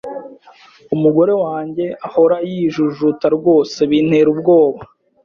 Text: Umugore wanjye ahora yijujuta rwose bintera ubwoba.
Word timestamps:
Umugore 0.95 1.33
wanjye 1.43 1.85
ahora 2.07 2.37
yijujuta 2.49 3.25
rwose 3.37 3.77
bintera 3.89 4.27
ubwoba. 4.33 4.81